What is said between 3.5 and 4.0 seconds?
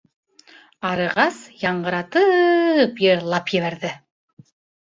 ебәрҙе.